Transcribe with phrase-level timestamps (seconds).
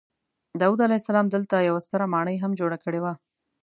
[0.59, 3.13] داود علیه السلام دلته یوه ستره ماڼۍ هم جوړه کړې وه.